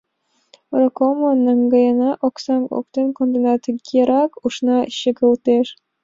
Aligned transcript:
«Роколмам 0.77 1.37
наҥгаена— 1.45 2.11
оксам 2.27 2.63
оптен 2.77 3.07
кондена»,— 3.17 3.53
тыгерак 3.63 4.31
ушна 4.45 4.77
чыгылтеш. 4.97 5.67